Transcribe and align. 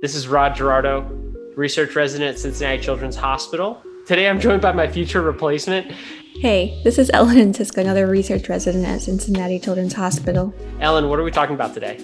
This 0.00 0.14
is 0.14 0.28
Rod 0.28 0.54
Gerardo, 0.54 1.00
research 1.56 1.96
resident 1.96 2.30
at 2.30 2.38
Cincinnati 2.38 2.80
Children's 2.80 3.16
Hospital. 3.16 3.82
Today 4.06 4.28
I'm 4.28 4.38
joined 4.38 4.62
by 4.62 4.70
my 4.70 4.86
future 4.86 5.20
replacement. 5.20 5.90
Hey, 6.36 6.80
this 6.84 6.98
is 6.98 7.10
Ellen 7.12 7.36
Encisco, 7.36 7.80
another 7.80 8.06
research 8.06 8.48
resident 8.48 8.86
at 8.86 9.00
Cincinnati 9.00 9.58
Children's 9.58 9.94
Hospital. 9.94 10.54
Ellen, 10.78 11.08
what 11.08 11.18
are 11.18 11.24
we 11.24 11.32
talking 11.32 11.56
about 11.56 11.74
today? 11.74 11.98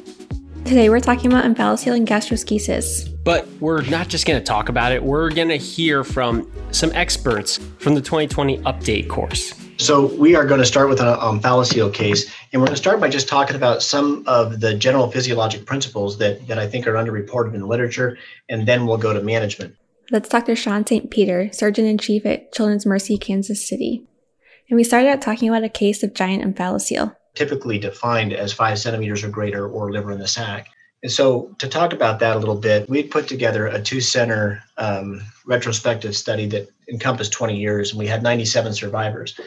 Today 0.64 0.90
we're 0.90 0.98
talking 0.98 1.32
about 1.32 1.44
omphalocele 1.44 1.96
and 1.96 2.04
gastroschisis. 2.04 3.16
But 3.22 3.46
we're 3.60 3.82
not 3.82 4.08
just 4.08 4.26
going 4.26 4.40
to 4.40 4.44
talk 4.44 4.68
about 4.68 4.90
it, 4.90 5.00
we're 5.00 5.30
going 5.30 5.50
to 5.50 5.56
hear 5.56 6.02
from 6.02 6.50
some 6.72 6.90
experts 6.94 7.58
from 7.78 7.94
the 7.94 8.00
2020 8.00 8.58
update 8.62 9.08
course. 9.08 9.54
So 9.76 10.06
we 10.14 10.36
are 10.36 10.46
going 10.46 10.60
to 10.60 10.66
start 10.66 10.88
with 10.88 11.00
an 11.00 11.06
omphalocele 11.06 11.86
um, 11.86 11.92
case, 11.92 12.32
and 12.52 12.62
we're 12.62 12.66
going 12.66 12.76
to 12.76 12.80
start 12.80 13.00
by 13.00 13.08
just 13.08 13.28
talking 13.28 13.56
about 13.56 13.82
some 13.82 14.22
of 14.26 14.60
the 14.60 14.74
general 14.74 15.10
physiologic 15.10 15.66
principles 15.66 16.18
that, 16.18 16.46
that 16.46 16.58
I 16.58 16.68
think 16.68 16.86
are 16.86 16.94
underreported 16.94 17.54
in 17.54 17.60
the 17.60 17.66
literature, 17.66 18.16
and 18.48 18.68
then 18.68 18.86
we'll 18.86 18.98
go 18.98 19.12
to 19.12 19.20
management. 19.20 19.74
That's 20.10 20.28
Dr. 20.28 20.54
Shawn 20.54 20.86
St. 20.86 21.10
Peter, 21.10 21.50
Surgeon 21.52 21.86
in 21.86 21.98
Chief 21.98 22.24
at 22.24 22.52
Children's 22.52 22.86
Mercy, 22.86 23.18
Kansas 23.18 23.66
City. 23.66 24.06
And 24.70 24.76
we 24.76 24.84
started 24.84 25.08
out 25.08 25.22
talking 25.22 25.48
about 25.48 25.64
a 25.64 25.68
case 25.68 26.02
of 26.02 26.14
giant 26.14 26.44
omphalocele. 26.44 27.16
Typically 27.34 27.78
defined 27.78 28.32
as 28.32 28.52
five 28.52 28.78
centimeters 28.78 29.24
or 29.24 29.28
greater 29.28 29.68
or 29.68 29.90
liver 29.90 30.12
in 30.12 30.20
the 30.20 30.28
sac. 30.28 30.68
And 31.04 31.12
so, 31.12 31.54
to 31.58 31.68
talk 31.68 31.92
about 31.92 32.18
that 32.20 32.34
a 32.34 32.38
little 32.38 32.56
bit, 32.56 32.88
we 32.88 33.02
put 33.02 33.28
together 33.28 33.66
a 33.66 33.78
two 33.78 34.00
center 34.00 34.64
um, 34.78 35.20
retrospective 35.44 36.16
study 36.16 36.46
that 36.46 36.66
encompassed 36.90 37.30
20 37.30 37.58
years, 37.58 37.90
and 37.90 37.98
we 37.98 38.06
had 38.06 38.22
97 38.22 38.72
survivors. 38.72 39.38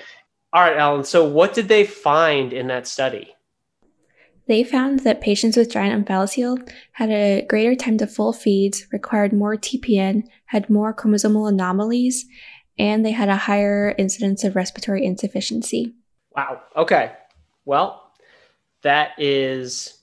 All 0.53 0.61
right, 0.61 0.77
Ellen. 0.77 1.03
So, 1.03 1.27
what 1.27 1.55
did 1.55 1.67
they 1.67 1.83
find 1.83 2.53
in 2.53 2.67
that 2.67 2.85
study? 2.85 3.33
They 4.47 4.63
found 4.63 4.99
that 4.99 5.19
patients 5.19 5.57
with 5.57 5.71
giant 5.71 6.05
omphalocele 6.05 6.71
had 6.91 7.09
a 7.09 7.43
greater 7.49 7.73
time 7.73 7.97
to 7.97 8.05
full 8.05 8.33
feeds, 8.33 8.85
required 8.91 9.33
more 9.33 9.55
TPN, 9.57 10.27
had 10.45 10.69
more 10.69 10.93
chromosomal 10.93 11.49
anomalies, 11.49 12.23
and 12.77 13.03
they 13.03 13.11
had 13.11 13.29
a 13.29 13.35
higher 13.35 13.95
incidence 13.97 14.43
of 14.43 14.55
respiratory 14.55 15.03
insufficiency. 15.03 15.95
Wow. 16.35 16.61
Okay. 16.75 17.13
Well, 17.65 18.11
that 18.83 19.13
is 19.17 19.97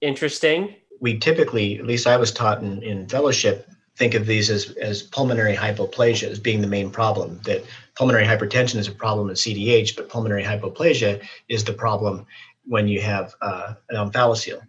interesting. 0.00 0.74
We 1.00 1.18
typically, 1.18 1.78
at 1.78 1.86
least 1.86 2.06
I 2.06 2.16
was 2.16 2.32
taught 2.32 2.62
in, 2.62 2.82
in 2.82 3.08
fellowship, 3.08 3.68
think 3.96 4.14
of 4.14 4.26
these 4.26 4.50
as, 4.50 4.70
as 4.72 5.02
pulmonary 5.02 5.54
hypoplasia 5.54 6.30
as 6.30 6.38
being 6.38 6.60
the 6.60 6.66
main 6.66 6.90
problem. 6.90 7.40
That 7.44 7.64
pulmonary 7.96 8.24
hypertension 8.24 8.76
is 8.76 8.88
a 8.88 8.92
problem 8.92 9.28
in 9.28 9.34
CDH, 9.34 9.96
but 9.96 10.08
pulmonary 10.08 10.44
hypoplasia 10.44 11.26
is 11.48 11.64
the 11.64 11.72
problem 11.72 12.26
when 12.66 12.88
you 12.88 13.00
have 13.00 13.34
uh, 13.40 13.74
an 13.88 13.96
omphalocele. 13.96 14.60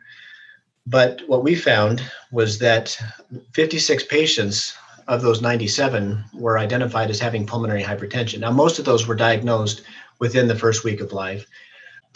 But 0.85 1.21
what 1.27 1.43
we 1.43 1.55
found 1.55 2.01
was 2.31 2.59
that 2.59 2.97
56 3.53 4.05
patients 4.05 4.73
of 5.07 5.21
those 5.21 5.41
97 5.41 6.23
were 6.33 6.57
identified 6.57 7.09
as 7.09 7.19
having 7.19 7.45
pulmonary 7.45 7.83
hypertension. 7.83 8.39
Now, 8.39 8.51
most 8.51 8.79
of 8.79 8.85
those 8.85 9.07
were 9.07 9.15
diagnosed 9.15 9.81
within 10.19 10.47
the 10.47 10.55
first 10.55 10.83
week 10.83 11.01
of 11.01 11.11
life. 11.11 11.45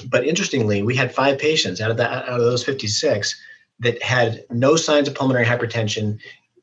But 0.09 0.25
interestingly, 0.25 0.81
we 0.83 0.95
had 0.95 1.13
five 1.13 1.37
patients 1.37 1.81
out 1.81 1.91
of 1.91 1.97
that 1.97 2.11
out 2.11 2.39
of 2.39 2.41
those 2.41 2.63
56 2.63 3.39
that 3.81 4.01
had 4.01 4.45
no 4.49 4.75
signs 4.75 5.07
of 5.07 5.15
pulmonary 5.15 5.45
hypertension 5.45 6.19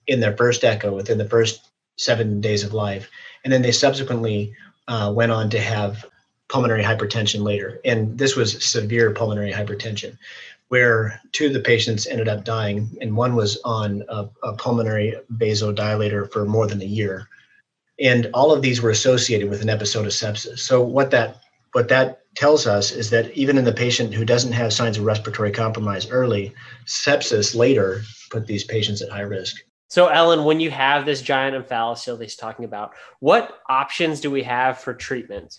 in 0.07 0.21
their 0.21 0.37
first 0.37 0.65
echo 0.65 0.95
within 0.95 1.19
the 1.19 1.29
first 1.29 1.69
seven 1.97 2.41
days 2.41 2.65
of 2.65 2.73
life. 2.73 3.11
And 3.45 3.53
then 3.53 3.63
they 3.63 3.73
subsequently 3.73 4.55
uh, 4.89 5.13
went 5.15 5.33
on 5.33 5.51
to 5.51 5.61
have 5.61 6.07
pulmonary 6.49 6.83
hypertension 6.83 7.43
later. 7.43 7.81
And 7.85 8.17
this 8.17 8.35
was 8.35 8.65
severe 8.65 9.11
pulmonary 9.11 9.53
hypertension, 9.53 10.17
where 10.69 11.21
two 11.33 11.47
of 11.49 11.53
the 11.53 11.61
patients 11.61 12.07
ended 12.07 12.29
up 12.29 12.45
dying, 12.45 12.97
and 13.01 13.17
one 13.17 13.35
was 13.35 13.61
on 13.65 14.03
a, 14.09 14.29
a 14.43 14.55
pulmonary 14.55 15.15
vasodilator 15.35 16.31
for 16.33 16.47
more 16.47 16.67
than 16.67 16.81
a 16.81 16.87
year. 16.87 17.29
And 18.01 18.31
all 18.33 18.53
of 18.53 18.63
these 18.63 18.81
were 18.81 18.91
associated 18.91 19.51
with 19.51 19.61
an 19.61 19.69
episode 19.69 20.07
of 20.07 20.13
sepsis. 20.13 20.61
So 20.61 20.81
what 20.81 21.11
that 21.11 21.43
what 21.73 21.89
that 21.89 22.23
tells 22.35 22.67
us 22.67 22.93
is 22.93 23.11
that 23.11 23.31
even 23.33 23.59
in 23.59 23.65
the 23.65 23.73
patient 23.73 24.15
who 24.15 24.25
doesn't 24.25 24.53
have 24.53 24.73
signs 24.73 24.99
of 24.99 25.05
respiratory 25.05 25.51
compromise 25.51 26.09
early, 26.11 26.55
sepsis 26.87 27.55
later 27.55 28.03
put 28.31 28.47
these 28.47 28.65
patients 28.65 29.03
at 29.03 29.11
high 29.11 29.21
risk. 29.21 29.57
So, 29.89 30.09
Ellen, 30.09 30.45
when 30.45 30.61
you 30.61 30.71
have 30.71 31.07
this 31.07 31.23
giant 31.23 31.57
omphalocele 31.57 32.21
he's 32.21 32.37
talking 32.37 32.65
about, 32.65 32.93
what 33.21 33.61
options 33.69 34.21
do 34.21 34.31
we 34.31 34.43
have 34.43 34.79
for 34.79 34.93
treatment? 34.93 35.59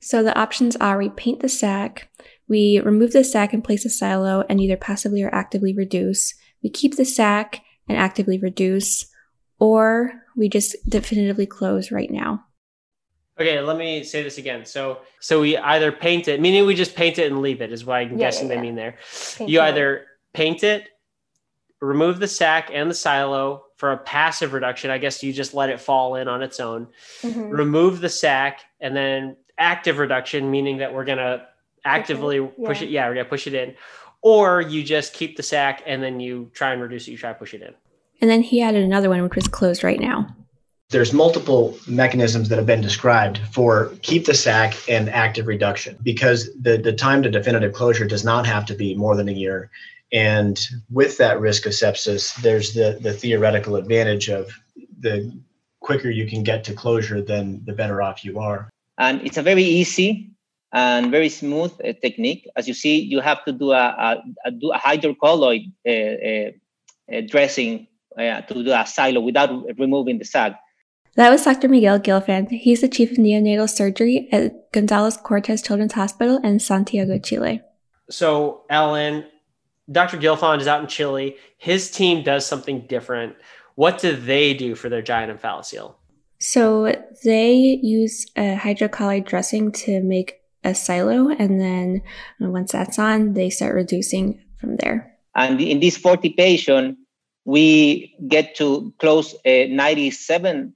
So, 0.00 0.22
the 0.22 0.36
options 0.38 0.74
are 0.76 0.96
we 0.96 1.10
paint 1.10 1.40
the 1.40 1.48
sac, 1.48 2.08
we 2.48 2.80
remove 2.80 3.12
the 3.12 3.24
sac 3.24 3.52
and 3.52 3.62
place 3.62 3.84
a 3.84 3.90
silo 3.90 4.44
and 4.48 4.60
either 4.60 4.76
passively 4.76 5.22
or 5.22 5.34
actively 5.34 5.74
reduce, 5.74 6.34
we 6.62 6.70
keep 6.70 6.96
the 6.96 7.04
sac 7.04 7.62
and 7.88 7.98
actively 7.98 8.38
reduce, 8.38 9.06
or 9.58 10.12
we 10.36 10.48
just 10.48 10.76
definitively 10.88 11.46
close 11.46 11.90
right 11.90 12.10
now. 12.10 12.44
Okay, 13.40 13.60
let 13.60 13.76
me 13.76 14.02
say 14.02 14.22
this 14.22 14.38
again. 14.38 14.64
So, 14.64 14.98
so 15.20 15.40
we 15.40 15.56
either 15.56 15.92
paint 15.92 16.26
it, 16.26 16.40
meaning 16.40 16.66
we 16.66 16.74
just 16.74 16.96
paint 16.96 17.18
it 17.18 17.30
and 17.30 17.40
leave 17.40 17.62
it, 17.62 17.72
is 17.72 17.84
what 17.84 17.98
I'm 17.98 18.12
yeah, 18.12 18.16
guessing 18.16 18.48
yeah, 18.48 18.54
they 18.56 18.60
mean 18.60 18.74
there. 18.74 18.96
Paint 19.36 19.50
you 19.50 19.60
either 19.60 20.06
paint 20.32 20.64
it 20.64 20.88
remove 21.80 22.18
the 22.18 22.28
sack 22.28 22.70
and 22.72 22.90
the 22.90 22.94
silo 22.94 23.64
for 23.76 23.92
a 23.92 23.98
passive 23.98 24.52
reduction. 24.52 24.90
I 24.90 24.98
guess 24.98 25.22
you 25.22 25.32
just 25.32 25.54
let 25.54 25.70
it 25.70 25.80
fall 25.80 26.16
in 26.16 26.28
on 26.28 26.42
its 26.42 26.60
own. 26.60 26.88
Mm-hmm. 27.22 27.50
Remove 27.50 28.00
the 28.00 28.08
sack 28.08 28.60
and 28.80 28.96
then 28.96 29.36
active 29.58 29.98
reduction, 29.98 30.50
meaning 30.50 30.78
that 30.78 30.92
we're 30.92 31.04
gonna 31.04 31.46
actively 31.84 32.40
push 32.40 32.50
it, 32.50 32.58
yeah. 32.60 32.68
push 32.68 32.82
it. 32.82 32.88
Yeah, 32.88 33.08
we're 33.08 33.14
gonna 33.14 33.28
push 33.28 33.46
it 33.46 33.54
in. 33.54 33.74
Or 34.20 34.60
you 34.60 34.82
just 34.82 35.12
keep 35.12 35.36
the 35.36 35.42
sack 35.42 35.82
and 35.86 36.02
then 36.02 36.18
you 36.18 36.50
try 36.52 36.72
and 36.72 36.82
reduce 36.82 37.06
it. 37.06 37.12
You 37.12 37.18
try 37.18 37.32
to 37.32 37.38
push 37.38 37.54
it 37.54 37.62
in. 37.62 37.74
And 38.20 38.28
then 38.28 38.42
he 38.42 38.60
added 38.60 38.82
another 38.82 39.08
one, 39.08 39.22
which 39.22 39.36
was 39.36 39.46
closed 39.46 39.84
right 39.84 40.00
now. 40.00 40.26
There's 40.90 41.12
multiple 41.12 41.78
mechanisms 41.86 42.48
that 42.48 42.56
have 42.56 42.66
been 42.66 42.80
described 42.80 43.40
for 43.52 43.92
keep 44.00 44.24
the 44.24 44.32
sac 44.32 44.74
and 44.88 45.10
active 45.10 45.46
reduction 45.46 45.98
because 46.02 46.48
the, 46.58 46.78
the 46.78 46.94
time 46.94 47.22
to 47.24 47.30
definitive 47.30 47.74
closure 47.74 48.06
does 48.06 48.24
not 48.24 48.46
have 48.46 48.64
to 48.66 48.74
be 48.74 48.94
more 48.94 49.14
than 49.14 49.28
a 49.28 49.32
year. 49.32 49.70
And 50.12 50.58
with 50.90 51.18
that 51.18 51.40
risk 51.40 51.66
of 51.66 51.72
sepsis, 51.72 52.34
there's 52.36 52.72
the, 52.72 52.98
the 53.02 53.12
theoretical 53.12 53.76
advantage 53.76 54.30
of 54.30 54.50
the 54.98 55.30
quicker 55.80 56.08
you 56.08 56.26
can 56.26 56.42
get 56.42 56.64
to 56.64 56.72
closure, 56.72 57.20
then 57.20 57.60
the 57.66 57.74
better 57.74 58.00
off 58.00 58.24
you 58.24 58.38
are. 58.38 58.70
And 58.96 59.20
it's 59.20 59.36
a 59.36 59.42
very 59.42 59.64
easy 59.64 60.30
and 60.72 61.10
very 61.10 61.28
smooth 61.28 61.72
uh, 61.84 61.92
technique. 62.00 62.48
As 62.56 62.66
you 62.66 62.72
see, 62.72 62.98
you 62.98 63.20
have 63.20 63.44
to 63.44 63.52
do 63.52 63.72
a, 63.72 63.76
a, 63.76 64.22
a 64.46 64.50
do 64.50 64.72
a 64.72 64.78
hydrocolloid 64.78 65.70
uh, 65.86 65.90
uh, 65.90 66.50
uh 67.14 67.20
dressing 67.28 67.88
uh, 68.18 68.40
to 68.40 68.54
do 68.54 68.72
a 68.72 68.86
silo 68.86 69.20
without 69.20 69.50
removing 69.78 70.18
the 70.18 70.24
sac. 70.24 70.58
That 71.18 71.30
was 71.30 71.42
Dr. 71.42 71.68
Miguel 71.68 71.98
Guelfand. 71.98 72.48
He's 72.50 72.80
the 72.80 72.86
chief 72.86 73.10
of 73.10 73.16
neonatal 73.16 73.68
surgery 73.68 74.28
at 74.30 74.70
Gonzalez 74.70 75.16
Cortez 75.16 75.60
Children's 75.60 75.94
Hospital 75.94 76.36
in 76.44 76.60
Santiago, 76.60 77.18
Chile. 77.18 77.60
So, 78.08 78.62
Ellen, 78.70 79.26
Dr. 79.90 80.16
Guelfand 80.16 80.60
is 80.60 80.68
out 80.68 80.80
in 80.80 80.86
Chile. 80.86 81.34
His 81.56 81.90
team 81.90 82.22
does 82.22 82.46
something 82.46 82.86
different. 82.86 83.34
What 83.74 83.98
do 83.98 84.14
they 84.14 84.54
do 84.54 84.76
for 84.76 84.88
their 84.88 85.02
giant 85.02 85.36
omphalocele? 85.36 85.92
So 86.38 86.94
they 87.24 87.80
use 87.82 88.24
a 88.36 88.54
hydrocolloid 88.54 89.26
dressing 89.26 89.72
to 89.72 90.00
make 90.00 90.40
a 90.62 90.72
silo, 90.72 91.30
and 91.30 91.60
then 91.60 92.00
once 92.38 92.70
that's 92.70 92.96
on, 92.96 93.32
they 93.32 93.50
start 93.50 93.74
reducing 93.74 94.40
from 94.60 94.76
there. 94.76 95.16
And 95.34 95.60
in 95.60 95.80
this 95.80 95.96
40 95.96 96.30
patient, 96.34 96.96
we 97.48 98.14
get 98.28 98.54
to 98.56 98.92
close 98.98 99.32
uh, 99.46 99.64
97% 99.72 100.72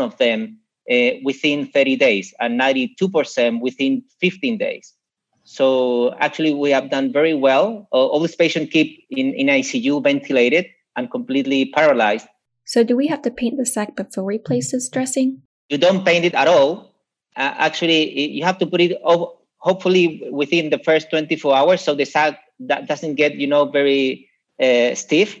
of 0.00 0.16
them 0.16 0.58
uh, 0.90 1.10
within 1.22 1.66
30 1.66 1.96
days 1.96 2.32
and 2.40 2.58
92% 2.58 3.60
within 3.60 4.02
15 4.22 4.56
days. 4.56 4.94
So 5.42 6.14
actually, 6.20 6.54
we 6.54 6.70
have 6.70 6.88
done 6.88 7.12
very 7.12 7.34
well. 7.34 7.86
Uh, 7.92 7.96
all 7.96 8.20
these 8.20 8.36
patients 8.36 8.72
keep 8.72 9.04
in, 9.10 9.34
in 9.34 9.48
ICU 9.48 10.02
ventilated 10.02 10.64
and 10.96 11.10
completely 11.10 11.66
paralyzed. 11.66 12.26
So 12.64 12.82
do 12.82 12.96
we 12.96 13.06
have 13.08 13.20
to 13.20 13.30
paint 13.30 13.58
the 13.58 13.66
sac 13.66 13.94
before 13.94 14.24
we 14.24 14.38
place 14.38 14.72
this 14.72 14.88
dressing? 14.88 15.42
You 15.68 15.76
don't 15.76 16.06
paint 16.06 16.24
it 16.24 16.32
at 16.32 16.48
all. 16.48 16.94
Uh, 17.36 17.52
actually, 17.58 18.30
you 18.30 18.44
have 18.44 18.56
to 18.60 18.66
put 18.66 18.80
it 18.80 18.98
over, 19.04 19.26
hopefully 19.58 20.26
within 20.30 20.70
the 20.70 20.78
first 20.78 21.10
24 21.10 21.54
hours 21.54 21.80
so 21.82 21.94
the 21.94 22.04
sac 22.04 22.38
that 22.60 22.86
doesn't 22.86 23.14
get 23.14 23.34
you 23.34 23.46
know 23.46 23.64
very 23.64 24.28
uh, 24.60 24.94
stiff 24.94 25.40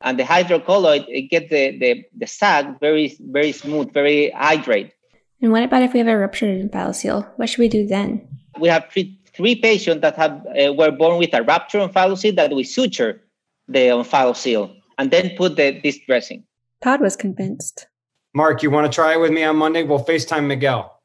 and 0.00 0.18
the 0.18 0.22
hydrocolloid 0.22 1.04
it 1.08 1.22
gets 1.30 1.50
the, 1.50 1.78
the, 1.78 2.04
the 2.16 2.26
sac 2.26 2.80
very 2.80 3.16
very 3.20 3.52
smooth 3.52 3.92
very 3.92 4.32
hydrated 4.36 4.92
and 5.40 5.52
what 5.52 5.62
about 5.62 5.82
if 5.82 5.92
we 5.92 5.98
have 5.98 6.08
a 6.08 6.16
ruptured 6.16 6.70
omphalocele 6.70 7.28
what 7.36 7.48
should 7.48 7.60
we 7.60 7.68
do 7.68 7.86
then 7.86 8.26
we 8.60 8.68
have 8.68 8.86
three, 8.90 9.18
three 9.34 9.54
patients 9.54 10.00
that 10.02 10.16
have 10.16 10.44
uh, 10.46 10.72
were 10.72 10.90
born 10.90 11.18
with 11.18 11.32
a 11.34 11.42
ruptured 11.42 11.80
omphalocele 11.80 12.36
that 12.36 12.52
we 12.52 12.64
suture 12.64 13.22
the 13.68 13.88
omphalocele 13.88 14.74
and 14.98 15.10
then 15.10 15.30
put 15.36 15.56
the, 15.56 15.80
this 15.82 15.98
dressing. 16.06 16.44
Todd 16.82 17.00
was 17.00 17.16
convinced. 17.16 17.86
Mark, 18.34 18.62
you 18.62 18.70
want 18.70 18.90
to 18.90 18.94
try 18.94 19.14
it 19.14 19.20
with 19.20 19.30
me 19.30 19.44
on 19.44 19.56
Monday? 19.56 19.82
We'll 19.82 20.04
FaceTime 20.04 20.46
Miguel. 20.46 21.00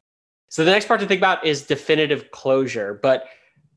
So 0.49 0.63
the 0.63 0.71
next 0.71 0.87
part 0.87 0.99
to 0.99 1.05
think 1.05 1.19
about 1.19 1.45
is 1.45 1.63
definitive 1.63 2.31
closure. 2.31 2.99
But 3.01 3.25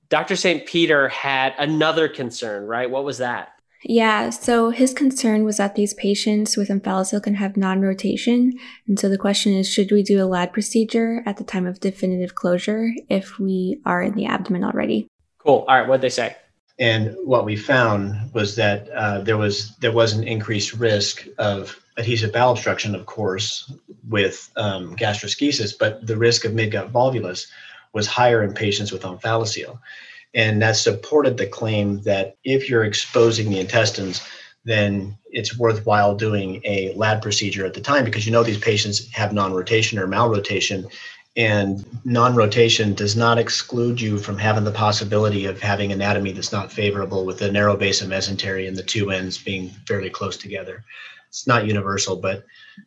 Dr. 0.09 0.37
St. 0.37 0.67
Peter 0.67 1.09
had 1.09 1.55
another 1.59 2.09
concern, 2.09 2.67
right? 2.67 2.91
What 2.91 3.05
was 3.05 3.19
that? 3.19 3.49
Yeah, 3.89 4.31
so 4.31 4.71
his 4.71 4.93
concern 4.93 5.45
was 5.45 5.59
that 5.59 5.77
these 5.77 5.95
patients 5.95 6.57
with 6.57 6.71
omphalocele 6.71 7.23
can 7.23 7.37
have 7.37 7.57
non 7.57 7.81
rotation. 7.81 8.59
And 8.89 8.99
so 8.99 9.09
the 9.09 9.19
question 9.19 9.53
is 9.53 9.69
should 9.69 9.93
we 9.93 10.03
do 10.03 10.23
a 10.23 10.27
Ladd 10.27 10.53
procedure 10.53 11.23
at 11.25 11.37
the 11.37 11.45
time 11.45 11.67
of 11.67 11.79
definitive 11.79 12.35
closure 12.35 12.91
if 13.09 13.39
we 13.39 13.81
are 13.87 14.03
in 14.03 14.15
the 14.15 14.27
abdomen 14.27 14.65
already? 14.65 15.07
Cool. 15.39 15.65
All 15.69 15.79
right, 15.79 15.87
what'd 15.87 16.03
they 16.03 16.09
say? 16.09 16.35
And 16.81 17.17
what 17.25 17.45
we 17.45 17.55
found 17.55 18.33
was 18.35 18.57
that 18.57 18.89
uh, 18.91 19.21
there 19.21 19.37
was 19.37 19.77
there 19.77 19.93
was 19.93 20.13
an 20.13 20.25
increased 20.25 20.73
risk 20.75 21.27
of 21.39 21.81
adhesive 21.97 22.33
bowel 22.33 22.53
obstruction, 22.53 22.95
of 22.95 23.07
course, 23.07 23.73
with 24.09 24.51
um, 24.57 24.97
gastroschisis, 24.97 25.73
but 25.79 26.05
the 26.05 26.17
risk 26.17 26.45
of 26.45 26.53
midgut 26.53 26.91
volvulus 26.91 27.47
was 27.93 28.09
higher 28.09 28.43
in 28.43 28.53
patients 28.53 28.91
with 28.91 29.03
omphalocele. 29.03 29.79
And 30.37 30.61
that 30.61 30.77
supported 30.77 31.39
the 31.39 31.47
claim 31.47 32.03
that 32.03 32.37
if 32.45 32.69
you're 32.69 32.85
exposing 32.85 33.49
the 33.51 33.59
intestines, 33.59 34.21
then 34.67 35.17
it's 35.31 35.59
worthwhile 35.59 36.15
doing 36.15 36.61
a 36.65 36.93
Ladd 36.95 37.23
procedure 37.23 37.65
at 37.65 37.73
the 37.73 37.81
time 37.81 38.05
because 38.05 38.27
you 38.27 38.33
know 38.33 38.43
these 38.43 38.59
patients 38.59 39.11
have 39.13 39.33
non 39.33 39.55
rotation 39.55 39.99
or 39.99 40.07
malrotation. 40.07 40.93
And 41.37 41.85
non 42.05 42.35
rotation 42.35 42.95
does 42.95 43.17
not 43.17 43.39
exclude 43.39 44.01
you 44.01 44.19
from 44.19 44.39
having 44.39 44.65
the 44.65 44.73
possibility 44.73 45.47
of 45.47 45.61
having 45.61 45.91
anatomy 45.91 46.33
that's 46.33 46.53
not 46.53 46.71
favorable 46.71 47.25
with 47.25 47.39
the 47.39 47.51
narrow 47.51 47.77
base 47.77 48.03
of 48.03 48.09
mesentery 48.09 48.69
and 48.69 48.77
the 48.77 48.83
two 48.83 49.11
ends 49.11 49.39
being 49.39 49.71
fairly 49.87 50.11
close 50.11 50.37
together. 50.37 50.85
It's 51.29 51.47
not 51.47 51.67
universal, 51.67 52.17
but 52.17 52.45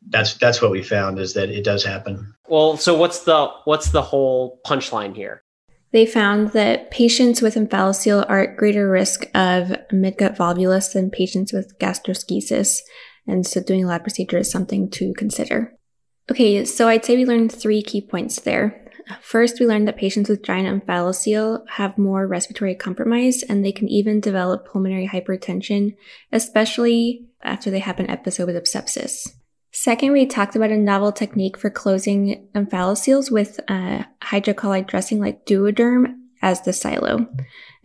that's 0.10 0.36
that's 0.36 0.62
what 0.62 0.72
we 0.72 0.84
found 0.84 1.20
is 1.20 1.34
that 1.34 1.50
it 1.50 1.64
does 1.64 1.84
happen. 1.84 2.34
Well, 2.48 2.78
so 2.78 2.96
what's 2.96 3.20
the 3.24 3.52
what's 3.66 3.90
the 3.90 4.02
whole 4.02 4.60
punchline 4.66 5.16
here? 5.16 5.44
They 5.92 6.06
found 6.06 6.50
that 6.50 6.92
patients 6.92 7.42
with 7.42 7.56
omphalocele 7.56 8.26
are 8.30 8.42
at 8.42 8.58
greater 8.58 8.90
risk 8.90 9.24
of 9.34 9.74
midgut 9.92 10.38
volvulus 10.38 10.94
than 10.94 11.10
patients 11.10 11.52
with 11.52 11.78
gastroschisis, 11.80 12.80
and 13.26 13.46
so 13.46 13.62
doing 13.62 13.84
a 13.84 13.88
Ladd 13.88 14.04
procedure 14.04 14.38
is 14.38 14.52
something 14.52 14.90
to 14.92 15.14
consider. 15.14 15.74
Okay, 16.30 16.64
so 16.64 16.88
I'd 16.88 17.06
say 17.06 17.16
we 17.16 17.26
learned 17.26 17.52
three 17.52 17.82
key 17.82 18.02
points 18.02 18.42
there. 18.42 18.86
First, 19.22 19.60
we 19.60 19.66
learned 19.66 19.88
that 19.88 19.98
patients 19.98 20.30
with 20.30 20.44
giant 20.44 20.86
omphalocele 20.86 21.68
have 21.70 21.98
more 21.98 22.28
respiratory 22.28 22.76
compromise 22.76 23.42
and 23.42 23.66
they 23.66 23.72
can 23.72 23.90
even 23.90 24.20
develop 24.20 24.68
pulmonary 24.68 25.08
hypertension, 25.08 25.96
especially 26.32 27.26
after 27.42 27.72
they 27.72 27.80
have 27.80 28.00
an 28.00 28.10
episode 28.10 28.50
of 28.50 28.64
sepsis. 28.66 29.28
Second, 29.82 30.12
we 30.12 30.26
talked 30.26 30.58
about 30.58 30.72
a 30.72 30.78
novel 30.78 31.14
technique 31.14 31.58
for 31.58 31.70
closing 31.70 32.50
omphalocele 32.54 33.32
with 33.32 33.62
a 33.70 34.06
hydrocolloid 34.22 34.88
dressing 34.88 35.22
like 35.22 35.46
Duoderm 35.46 36.16
as 36.42 36.62
the 36.64 36.74
silo. 36.74 37.26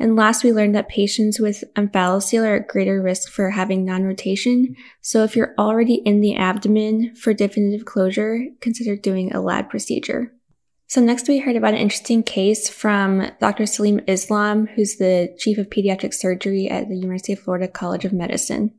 And 0.00 0.17
last, 0.17 0.43
we 0.43 0.52
learned 0.52 0.75
that 0.75 0.88
patients 0.88 1.38
with 1.38 1.62
omphalocele 1.76 2.49
are 2.49 2.56
at 2.56 2.67
greater 2.67 3.00
risk 3.00 3.31
for 3.31 3.50
having 3.50 3.85
non-rotation. 3.85 4.75
So 5.02 5.23
if 5.23 5.37
you're 5.37 5.55
already 5.56 5.94
in 6.05 6.20
the 6.20 6.35
abdomen 6.35 7.14
for 7.14 7.32
definitive 7.32 7.85
closure, 7.85 8.41
consider 8.61 8.96
doing 8.96 9.32
a 9.32 9.41
Ladd 9.41 9.70
procedure. 9.70 10.32
So 10.88 11.00
next 11.00 11.29
we 11.29 11.38
heard 11.38 11.55
about 11.55 11.75
an 11.75 11.81
interesting 11.81 12.25
case 12.25 12.69
from 12.69 13.31
Dr. 13.38 13.67
Saleem 13.67 14.02
Islam, 14.08 14.67
who's 14.67 14.96
the 14.96 15.32
chief 15.38 15.58
of 15.58 15.70
pediatric 15.70 16.12
surgery 16.12 16.69
at 16.69 16.88
the 16.88 16.96
University 16.96 17.35
of 17.35 17.38
Florida 17.38 17.69
College 17.69 18.05
of 18.05 18.12
Medicine. 18.12 18.75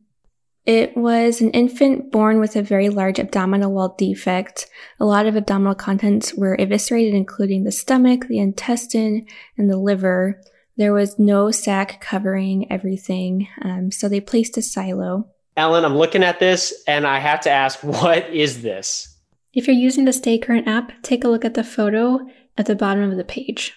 It 0.65 0.97
was 0.97 1.41
an 1.41 1.51
infant 1.51 2.12
born 2.12 2.39
with 2.39 2.56
a 2.56 2.63
very 2.63 2.89
large 2.89 3.19
abdominal 3.19 3.71
wall 3.71 3.95
defect. 3.97 4.67
A 5.00 5.06
lot 5.06 5.27
of 5.27 5.35
abdominal 5.35 5.75
contents 5.75 6.33
were 6.33 6.56
eviscerated, 6.56 7.13
including 7.13 7.63
the 7.63 7.71
stomach, 7.71 8.27
the 8.27 8.39
intestine, 8.39 9.27
and 9.57 9.69
the 9.69 9.77
liver. 9.77 10.41
There 10.75 10.91
was 10.91 11.19
no 11.19 11.51
sac 11.51 12.01
covering 12.01 12.71
everything, 12.71 13.47
um, 13.62 13.91
so 13.91 14.09
they 14.09 14.19
placed 14.19 14.57
a 14.57 14.63
silo. 14.63 15.29
Ellen, 15.56 15.85
I'm 15.85 15.95
looking 15.95 16.23
at 16.23 16.39
this 16.39 16.73
and 16.88 17.06
I 17.06 17.19
have 17.19 17.41
to 17.41 17.51
ask, 17.51 17.79
what 17.83 18.27
is 18.29 18.63
this? 18.63 19.15
If 19.53 19.67
you're 19.67 19.75
using 19.75 20.06
the 20.06 20.13
Stay 20.13 20.38
Current 20.38 20.67
app, 20.67 20.91
take 21.03 21.23
a 21.23 21.29
look 21.29 21.45
at 21.45 21.53
the 21.53 21.63
photo 21.63 22.19
at 22.57 22.65
the 22.65 22.75
bottom 22.75 23.09
of 23.09 23.17
the 23.17 23.23
page. 23.23 23.73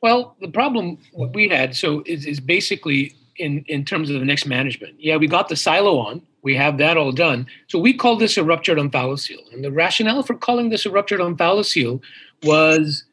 Well, 0.00 0.36
the 0.40 0.48
problem 0.48 0.98
what 1.12 1.34
we 1.34 1.48
had 1.48 1.76
so 1.76 2.02
is, 2.06 2.24
is 2.24 2.40
basically 2.40 3.14
in, 3.36 3.64
in 3.68 3.84
terms 3.84 4.10
of 4.10 4.18
the 4.18 4.24
next 4.24 4.46
management. 4.46 4.94
Yeah, 4.98 5.16
we 5.16 5.26
got 5.26 5.48
the 5.48 5.56
silo 5.56 5.98
on. 5.98 6.22
We 6.42 6.56
have 6.56 6.78
that 6.78 6.96
all 6.96 7.12
done. 7.12 7.46
So 7.68 7.78
we 7.78 7.92
call 7.92 8.16
this 8.16 8.36
a 8.36 8.44
ruptured 8.44 8.78
omphalocele. 8.78 9.52
And 9.52 9.64
the 9.64 9.72
rationale 9.72 10.22
for 10.22 10.34
calling 10.34 10.70
this 10.70 10.86
a 10.86 10.90
ruptured 10.90 11.20
omphalocele 11.20 12.00
was 12.42 13.04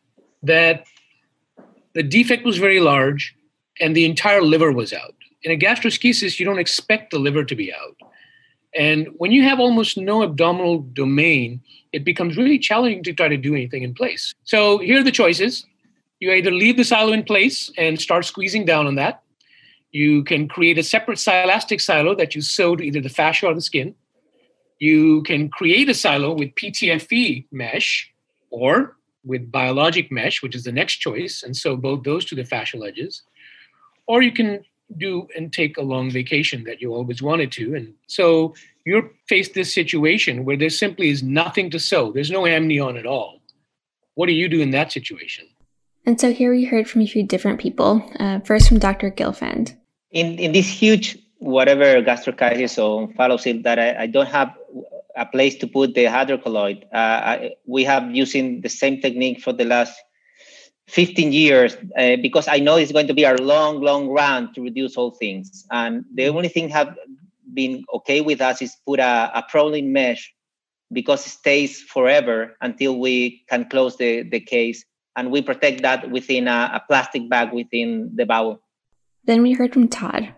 that 0.43 0.85
the 1.93 2.03
defect 2.03 2.45
was 2.45 2.57
very 2.57 2.79
large 2.79 3.35
and 3.79 3.95
the 3.95 4.05
entire 4.05 4.41
liver 4.41 4.71
was 4.71 4.93
out. 4.93 5.15
In 5.43 5.51
a 5.51 5.57
gastroschisis, 5.57 6.39
you 6.39 6.45
don't 6.45 6.59
expect 6.59 7.11
the 7.11 7.19
liver 7.19 7.43
to 7.43 7.55
be 7.55 7.73
out. 7.73 7.97
And 8.75 9.07
when 9.17 9.31
you 9.31 9.43
have 9.43 9.59
almost 9.59 9.97
no 9.97 10.23
abdominal 10.23 10.79
domain, 10.79 11.61
it 11.93 12.03
becomes 12.03 12.37
really 12.37 12.59
challenging 12.59 13.03
to 13.03 13.13
try 13.13 13.27
to 13.27 13.37
do 13.37 13.55
anything 13.55 13.83
in 13.83 13.93
place. 13.93 14.33
So 14.43 14.77
here 14.77 14.99
are 14.99 15.03
the 15.03 15.11
choices. 15.11 15.65
You 16.19 16.31
either 16.31 16.51
leave 16.51 16.77
the 16.77 16.83
silo 16.83 17.11
in 17.11 17.23
place 17.23 17.71
and 17.77 17.99
start 17.99 18.25
squeezing 18.25 18.65
down 18.65 18.87
on 18.87 18.95
that, 18.95 19.21
you 19.91 20.23
can 20.23 20.47
create 20.47 20.77
a 20.77 20.83
separate 20.83 21.17
silastic 21.17 21.81
silo 21.81 22.15
that 22.15 22.35
you 22.35 22.41
sew 22.41 22.75
to 22.75 22.83
either 22.83 23.01
the 23.01 23.09
fascia 23.09 23.47
or 23.47 23.53
the 23.53 23.61
skin. 23.61 23.95
You 24.79 25.23
can 25.23 25.49
create 25.49 25.89
a 25.89 25.93
silo 25.93 26.33
with 26.33 26.55
PTFE 26.55 27.45
mesh 27.51 28.11
or 28.49 28.97
with 29.23 29.51
biologic 29.51 30.11
mesh, 30.11 30.41
which 30.41 30.55
is 30.55 30.63
the 30.63 30.71
next 30.71 30.97
choice, 30.97 31.43
and 31.43 31.55
sew 31.55 31.75
both 31.75 32.03
those 32.03 32.25
to 32.25 32.35
the 32.35 32.43
fascial 32.43 32.87
edges. 32.87 33.23
Or 34.07 34.21
you 34.21 34.31
can 34.31 34.63
do 34.95 35.27
and 35.35 35.51
take 35.51 35.77
a 35.77 35.81
long 35.81 36.09
vacation 36.09 36.63
that 36.63 36.81
you 36.81 36.93
always 36.93 37.21
wanted 37.21 37.51
to. 37.53 37.75
And 37.75 37.93
so 38.07 38.53
you're 38.85 39.11
faced 39.27 39.53
this 39.53 39.73
situation 39.73 40.45
where 40.45 40.55
there 40.55 40.69
simply 40.69 41.09
is 41.09 41.21
nothing 41.21 41.69
to 41.71 41.79
sew. 41.79 42.11
There's 42.11 42.31
no 42.31 42.45
amnion 42.45 42.95
at 42.95 43.05
all. 43.05 43.41
What 44.15 44.27
do 44.27 44.33
you 44.33 44.47
do 44.47 44.61
in 44.61 44.71
that 44.71 44.91
situation? 44.91 45.47
And 46.07 46.19
so 46.21 46.31
here 46.31 46.51
we 46.51 46.63
heard 46.63 46.89
from 46.89 47.01
a 47.01 47.05
few 47.05 47.23
different 47.23 47.59
people. 47.59 48.01
Uh, 48.17 48.39
first, 48.39 48.69
from 48.69 48.79
Dr. 48.79 49.11
Guelfand. 49.11 49.75
In, 50.11 50.39
in 50.39 50.53
this 50.53 50.65
huge, 50.65 51.17
whatever 51.39 52.01
gastroschisis 52.01 52.81
or 52.81 53.09
omphalocele 53.09 53.61
that 53.63 53.77
I, 53.77 54.03
I, 54.03 54.07
don't 54.07 54.29
have 54.29 54.53
a 55.17 55.25
place 55.25 55.55
to 55.55 55.67
put 55.67 55.95
the 55.95 56.05
hydrocolloid, 56.05 56.85
uh, 56.93 57.19
I, 57.31 57.51
we 57.65 57.83
have 57.83 58.15
using 58.15 58.61
the 58.61 58.69
same 58.69 59.01
technique 59.01 59.41
for 59.41 59.51
the 59.51 59.65
last 59.65 60.01
15 60.87 61.33
years 61.33 61.75
uh, 61.97 62.15
because 62.21 62.47
I 62.47 62.59
know 62.59 62.77
it's 62.77 62.93
going 62.93 63.07
to 63.07 63.13
be 63.13 63.25
our 63.25 63.37
long, 63.37 63.81
long 63.81 64.07
run 64.07 64.53
to 64.53 64.61
reduce 64.61 64.95
all 64.95 65.11
things. 65.11 65.65
And 65.71 66.05
the 66.15 66.29
only 66.29 66.47
thing 66.47 66.69
have 66.69 66.95
been 67.53 67.83
okay 67.95 68.21
with 68.21 68.39
us 68.39 68.61
is 68.61 68.77
put 68.85 69.01
a, 69.01 69.29
a 69.35 69.43
Prolene 69.51 69.91
mesh 69.91 70.33
because 70.89 71.27
it 71.27 71.31
stays 71.31 71.81
forever 71.81 72.55
until 72.61 72.97
we 72.97 73.43
can 73.49 73.67
close 73.67 73.97
the, 73.97 74.23
the 74.23 74.39
case 74.39 74.85
and 75.17 75.31
we 75.31 75.41
protect 75.41 75.81
that 75.81 76.09
within 76.09 76.47
a, 76.47 76.71
a 76.75 76.83
plastic 76.87 77.27
bag 77.27 77.51
within 77.51 78.11
the 78.15 78.25
bowel. 78.25 78.61
Then 79.25 79.41
we 79.41 79.51
heard 79.51 79.73
from 79.73 79.89
Todd. 79.89 80.33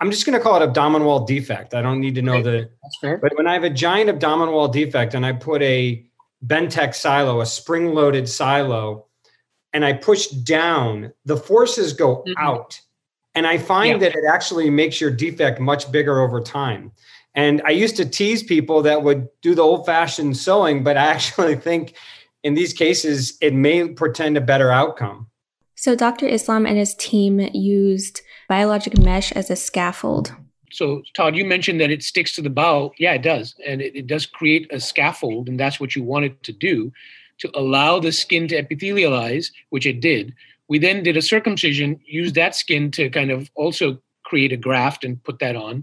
I'm 0.00 0.10
just 0.10 0.26
going 0.26 0.36
to 0.36 0.42
call 0.42 0.60
it 0.60 0.64
abdominal 0.64 1.06
wall 1.06 1.24
defect. 1.24 1.72
I 1.72 1.80
don't 1.80 2.00
need 2.00 2.16
to 2.16 2.22
know 2.22 2.42
the. 2.42 2.68
That's 2.82 2.98
fair. 3.00 3.16
But 3.16 3.34
when 3.36 3.46
I 3.46 3.54
have 3.54 3.64
a 3.64 3.70
giant 3.70 4.10
abdominal 4.10 4.52
wall 4.52 4.68
defect 4.68 5.14
and 5.14 5.24
I 5.24 5.32
put 5.32 5.62
a 5.62 6.04
Bentec 6.44 6.94
silo, 6.94 7.40
a 7.40 7.46
spring 7.46 7.94
loaded 7.94 8.28
silo, 8.28 9.06
and 9.72 9.84
I 9.84 9.94
push 9.94 10.26
down, 10.26 11.12
the 11.24 11.36
forces 11.36 11.94
go 11.94 12.16
mm-hmm. 12.16 12.32
out. 12.36 12.78
And 13.34 13.46
I 13.46 13.58
find 13.58 14.00
yeah. 14.02 14.08
that 14.08 14.16
it 14.16 14.24
actually 14.28 14.68
makes 14.70 15.00
your 15.00 15.10
defect 15.10 15.60
much 15.60 15.90
bigger 15.92 16.20
over 16.20 16.40
time. 16.40 16.92
And 17.34 17.62
I 17.64 17.70
used 17.70 17.96
to 17.96 18.06
tease 18.06 18.42
people 18.42 18.82
that 18.82 19.02
would 19.02 19.28
do 19.42 19.54
the 19.54 19.62
old 19.62 19.86
fashioned 19.86 20.36
sewing, 20.36 20.82
but 20.82 20.96
I 20.96 21.06
actually 21.12 21.54
think 21.54 21.94
in 22.46 22.54
these 22.54 22.72
cases, 22.72 23.36
it 23.40 23.52
may 23.52 23.88
portend 23.88 24.36
a 24.36 24.40
better 24.40 24.70
outcome. 24.70 25.26
So, 25.74 25.96
Dr. 25.96 26.28
Islam 26.28 26.64
and 26.64 26.78
his 26.78 26.94
team 26.94 27.40
used 27.52 28.20
biologic 28.48 28.96
mesh 28.98 29.32
as 29.32 29.50
a 29.50 29.56
scaffold. 29.56 30.32
So, 30.70 31.02
Todd, 31.14 31.34
you 31.34 31.44
mentioned 31.44 31.80
that 31.80 31.90
it 31.90 32.04
sticks 32.04 32.36
to 32.36 32.42
the 32.42 32.48
bowel. 32.48 32.92
Yeah, 32.98 33.14
it 33.14 33.22
does. 33.22 33.56
And 33.66 33.82
it, 33.82 33.96
it 33.96 34.06
does 34.06 34.26
create 34.26 34.72
a 34.72 34.78
scaffold, 34.78 35.48
and 35.48 35.58
that's 35.58 35.80
what 35.80 35.96
you 35.96 36.04
wanted 36.04 36.40
to 36.44 36.52
do 36.52 36.92
to 37.38 37.50
allow 37.58 37.98
the 37.98 38.12
skin 38.12 38.46
to 38.46 38.62
epithelialize, 38.62 39.50
which 39.70 39.84
it 39.84 40.00
did. 40.00 40.32
We 40.68 40.78
then 40.78 41.02
did 41.02 41.16
a 41.16 41.22
circumcision, 41.22 42.00
used 42.06 42.36
that 42.36 42.54
skin 42.54 42.92
to 42.92 43.10
kind 43.10 43.32
of 43.32 43.50
also 43.56 43.98
create 44.24 44.52
a 44.52 44.56
graft 44.56 45.02
and 45.02 45.22
put 45.24 45.40
that 45.40 45.56
on. 45.56 45.80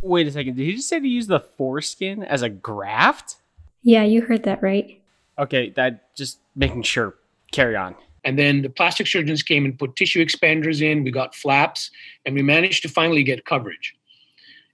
Wait 0.00 0.26
a 0.26 0.32
second. 0.32 0.56
Did 0.56 0.64
he 0.64 0.76
just 0.76 0.88
say 0.88 1.00
to 1.00 1.06
use 1.06 1.26
the 1.26 1.40
foreskin 1.40 2.24
as 2.24 2.40
a 2.40 2.48
graft? 2.48 3.36
Yeah, 3.82 4.04
you 4.04 4.22
heard 4.22 4.44
that 4.44 4.62
right. 4.62 5.02
Okay, 5.38 5.70
that 5.76 6.14
just 6.16 6.40
making 6.56 6.82
sure. 6.82 7.14
Carry 7.52 7.76
on. 7.76 7.94
And 8.24 8.38
then 8.38 8.62
the 8.62 8.68
plastic 8.68 9.06
surgeons 9.06 9.42
came 9.42 9.64
and 9.64 9.78
put 9.78 9.96
tissue 9.96 10.24
expanders 10.24 10.82
in. 10.82 11.04
We 11.04 11.10
got 11.10 11.34
flaps, 11.34 11.90
and 12.24 12.34
we 12.34 12.42
managed 12.42 12.82
to 12.82 12.88
finally 12.88 13.22
get 13.22 13.44
coverage. 13.44 13.94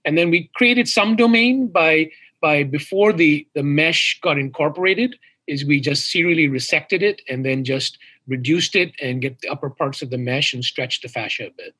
And 0.03 0.17
then 0.17 0.29
we 0.29 0.49
created 0.55 0.87
some 0.87 1.15
domain 1.15 1.67
by 1.67 2.09
by 2.41 2.63
before 2.63 3.13
the 3.13 3.47
the 3.53 3.63
mesh 3.63 4.19
got 4.21 4.37
incorporated. 4.37 5.15
Is 5.47 5.63
we 5.63 5.79
just 5.79 6.09
serially 6.09 6.49
resected 6.49 7.03
it 7.03 7.21
and 7.29 7.45
then 7.45 7.63
just 7.63 7.99
reduced 8.27 8.75
it 8.75 8.93
and 8.99 9.21
get 9.21 9.39
the 9.41 9.47
upper 9.47 9.69
parts 9.69 10.01
of 10.01 10.09
the 10.09 10.17
mesh 10.17 10.53
and 10.53 10.65
stretched 10.65 11.03
the 11.03 11.07
fascia 11.07 11.47
a 11.47 11.51
bit. 11.51 11.75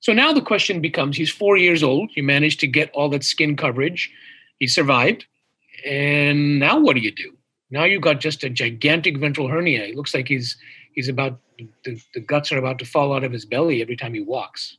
So 0.00 0.14
now 0.14 0.32
the 0.32 0.40
question 0.40 0.80
becomes 0.80 1.16
he's 1.16 1.30
four 1.30 1.58
years 1.58 1.82
old. 1.82 2.10
You 2.14 2.22
managed 2.22 2.60
to 2.60 2.66
get 2.66 2.90
all 2.92 3.10
that 3.10 3.24
skin 3.24 3.56
coverage. 3.56 4.10
He 4.58 4.68
survived. 4.68 5.26
And 5.84 6.58
now 6.58 6.80
what 6.80 6.96
do 6.96 7.02
you 7.02 7.12
do? 7.12 7.35
Now 7.70 7.84
you've 7.84 8.02
got 8.02 8.20
just 8.20 8.44
a 8.44 8.50
gigantic 8.50 9.18
ventral 9.18 9.48
hernia. 9.48 9.82
It 9.84 9.96
looks 9.96 10.14
like 10.14 10.28
he's 10.28 10.56
he's 10.92 11.08
about 11.08 11.40
the, 11.84 12.00
the 12.14 12.20
guts 12.20 12.52
are 12.52 12.58
about 12.58 12.78
to 12.78 12.84
fall 12.84 13.14
out 13.14 13.24
of 13.24 13.32
his 13.32 13.44
belly 13.44 13.82
every 13.82 13.96
time 13.96 14.14
he 14.14 14.20
walks. 14.20 14.76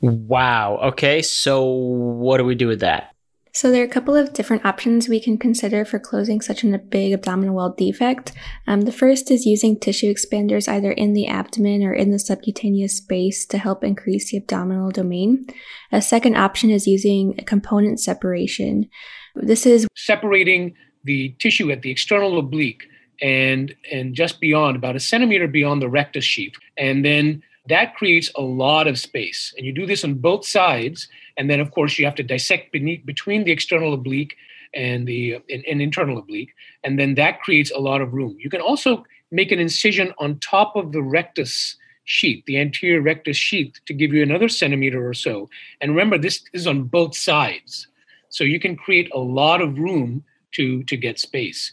Wow. 0.00 0.78
Okay. 0.82 1.22
So 1.22 1.64
what 1.64 2.38
do 2.38 2.44
we 2.44 2.54
do 2.54 2.66
with 2.66 2.80
that? 2.80 3.12
So 3.52 3.70
there 3.70 3.82
are 3.82 3.86
a 3.86 3.88
couple 3.88 4.14
of 4.14 4.32
different 4.32 4.64
options 4.64 5.08
we 5.08 5.20
can 5.20 5.36
consider 5.36 5.84
for 5.84 5.98
closing 5.98 6.40
such 6.40 6.62
a 6.62 6.78
big 6.78 7.12
abdominal 7.12 7.56
wall 7.56 7.74
defect. 7.76 8.32
Um, 8.68 8.82
the 8.82 8.92
first 8.92 9.30
is 9.30 9.44
using 9.44 9.78
tissue 9.78 10.12
expanders 10.12 10.68
either 10.68 10.92
in 10.92 11.14
the 11.14 11.26
abdomen 11.26 11.82
or 11.82 11.92
in 11.92 12.12
the 12.12 12.20
subcutaneous 12.20 12.96
space 12.98 13.44
to 13.46 13.58
help 13.58 13.82
increase 13.82 14.30
the 14.30 14.38
abdominal 14.38 14.90
domain. 14.90 15.46
A 15.90 16.00
second 16.00 16.36
option 16.36 16.70
is 16.70 16.86
using 16.86 17.34
component 17.44 17.98
separation. 17.98 18.88
This 19.34 19.66
is 19.66 19.88
separating 19.96 20.76
the 21.04 21.30
tissue 21.38 21.70
at 21.70 21.82
the 21.82 21.90
external 21.90 22.38
oblique 22.38 22.88
and 23.22 23.74
and 23.90 24.14
just 24.14 24.40
beyond 24.40 24.76
about 24.76 24.96
a 24.96 25.00
centimeter 25.00 25.46
beyond 25.46 25.82
the 25.82 25.88
rectus 25.88 26.24
sheath. 26.24 26.54
And 26.76 27.04
then 27.04 27.42
that 27.68 27.94
creates 27.94 28.30
a 28.36 28.40
lot 28.40 28.86
of 28.86 28.98
space. 28.98 29.54
And 29.56 29.66
you 29.66 29.72
do 29.72 29.86
this 29.86 30.04
on 30.04 30.14
both 30.14 30.46
sides. 30.46 31.08
And 31.36 31.48
then 31.50 31.60
of 31.60 31.70
course 31.70 31.98
you 31.98 32.04
have 32.04 32.14
to 32.16 32.22
dissect 32.22 32.72
beneath 32.72 33.04
between 33.04 33.44
the 33.44 33.52
external 33.52 33.92
oblique 33.92 34.36
and 34.74 35.06
the 35.06 35.34
and, 35.48 35.64
and 35.66 35.82
internal 35.82 36.18
oblique. 36.18 36.54
And 36.84 36.98
then 36.98 37.14
that 37.16 37.40
creates 37.40 37.70
a 37.70 37.80
lot 37.80 38.00
of 38.00 38.12
room. 38.14 38.36
You 38.38 38.50
can 38.50 38.60
also 38.60 39.04
make 39.30 39.52
an 39.52 39.60
incision 39.60 40.12
on 40.18 40.38
top 40.38 40.74
of 40.76 40.92
the 40.92 41.02
rectus 41.02 41.76
sheath 42.04 42.42
the 42.46 42.58
anterior 42.58 43.00
rectus 43.00 43.36
sheath 43.36 43.74
to 43.86 43.94
give 43.94 44.12
you 44.12 44.22
another 44.22 44.48
centimeter 44.48 45.06
or 45.06 45.14
so. 45.14 45.48
And 45.80 45.92
remember 45.92 46.18
this 46.18 46.42
is 46.52 46.66
on 46.66 46.84
both 46.84 47.16
sides. 47.16 47.86
So 48.30 48.42
you 48.42 48.58
can 48.58 48.76
create 48.76 49.10
a 49.12 49.18
lot 49.18 49.60
of 49.60 49.78
room 49.78 50.24
to 50.52 50.82
to 50.84 50.96
get 50.96 51.18
space 51.18 51.72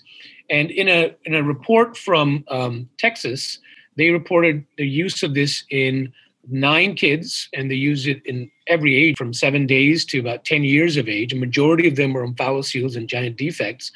and 0.49 0.71
in 0.71 0.87
a 0.87 1.15
in 1.25 1.35
a 1.35 1.43
report 1.43 1.97
from 1.97 2.43
um, 2.49 2.89
texas 2.97 3.59
they 3.97 4.11
reported 4.11 4.63
the 4.77 4.87
use 4.87 5.23
of 5.23 5.33
this 5.33 5.63
in 5.69 6.13
nine 6.49 6.95
kids, 6.95 7.49
and 7.53 7.69
they 7.69 7.75
used 7.75 8.07
it 8.07 8.25
in 8.25 8.49
every 8.67 8.95
age 8.95 9.17
from 9.17 9.33
seven 9.33 9.65
days 9.65 10.05
to 10.05 10.19
about 10.19 10.45
10 10.45 10.63
years 10.63 10.97
of 10.97 11.07
age. 11.09 11.33
A 11.33 11.37
majority 11.37 11.87
of 11.87 11.95
them 11.95 12.13
were 12.13 12.25
omphalocele 12.25 12.95
and 12.95 13.09
giant 13.09 13.37
defects. 13.37 13.91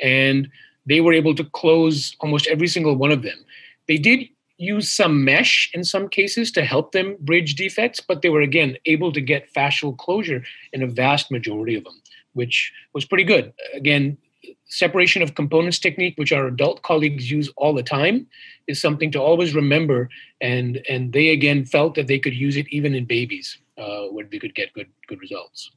And 0.00 0.48
they 0.86 1.00
were 1.00 1.12
able 1.12 1.34
to 1.34 1.44
close 1.44 2.16
almost 2.20 2.46
every 2.48 2.66
single 2.66 2.96
one 2.96 3.12
of 3.12 3.22
them. 3.22 3.44
They 3.86 3.96
did 3.96 4.28
use 4.56 4.90
some 4.90 5.24
mesh 5.24 5.70
in 5.74 5.84
some 5.84 6.08
cases 6.08 6.50
to 6.52 6.64
help 6.64 6.92
them 6.92 7.16
bridge 7.20 7.54
defects, 7.54 8.00
but 8.00 8.22
they 8.22 8.28
were 8.28 8.40
again 8.40 8.76
able 8.86 9.12
to 9.12 9.20
get 9.20 9.52
fascial 9.52 9.96
closure 9.96 10.42
in 10.72 10.82
a 10.82 10.86
vast 10.86 11.30
majority 11.30 11.74
of 11.74 11.84
them, 11.84 12.00
which 12.34 12.72
was 12.92 13.04
pretty 13.04 13.24
good. 13.24 13.52
Again, 13.74 14.18
separation 14.66 15.22
of 15.22 15.34
components 15.34 15.78
technique, 15.78 16.14
which 16.16 16.32
our 16.32 16.46
adult 16.46 16.82
colleagues 16.82 17.30
use 17.30 17.50
all 17.56 17.74
the 17.74 17.82
time, 17.82 18.26
is 18.66 18.80
something 18.80 19.10
to 19.12 19.20
always 19.20 19.54
remember. 19.54 20.08
And 20.40 20.82
and 20.88 21.12
they 21.12 21.28
again 21.28 21.64
felt 21.64 21.94
that 21.94 22.06
they 22.06 22.18
could 22.18 22.34
use 22.34 22.56
it 22.56 22.66
even 22.68 22.94
in 22.94 23.04
babies, 23.04 23.58
uh, 23.78 24.04
where 24.08 24.26
they 24.26 24.38
could 24.38 24.54
get 24.54 24.72
good 24.72 24.88
good 25.08 25.20
results. 25.20 25.70